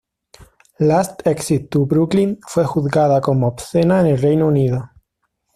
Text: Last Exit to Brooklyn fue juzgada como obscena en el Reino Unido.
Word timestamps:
Last 0.79 1.21
Exit 1.27 1.69
to 1.69 1.85
Brooklyn 1.85 2.39
fue 2.47 2.65
juzgada 2.65 3.21
como 3.21 3.47
obscena 3.49 3.99
en 4.01 4.07
el 4.07 4.17
Reino 4.19 4.47
Unido. 4.47 4.89